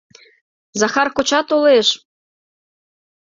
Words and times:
—Захар 0.79 1.07
коча 1.15 1.41
толеш! 1.47 1.87